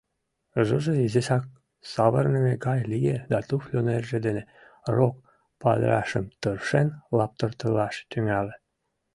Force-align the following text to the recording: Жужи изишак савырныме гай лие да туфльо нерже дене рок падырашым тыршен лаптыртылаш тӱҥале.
Жужи 0.67 0.93
изишак 1.05 1.43
савырныме 1.91 2.53
гай 2.65 2.79
лие 2.91 3.17
да 3.31 3.39
туфльо 3.47 3.81
нерже 3.87 4.17
дене 4.25 4.43
рок 4.95 5.15
падырашым 5.61 6.25
тыршен 6.41 6.87
лаптыртылаш 7.17 7.95
тӱҥале. 8.09 8.55